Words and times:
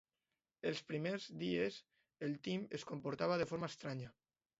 Els 0.69 0.79
primers 0.91 1.27
dies 1.43 1.77
el 2.29 2.33
Tim 2.47 2.65
es 2.79 2.87
comportava 2.93 3.37
de 3.43 3.47
forma 3.53 3.71
estranya. 3.75 4.11